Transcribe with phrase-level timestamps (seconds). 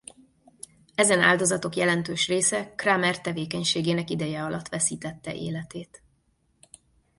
[0.95, 6.03] Ezen áldozatok jelentős része Kramer tevékenységének ideje alatt veszítette életét.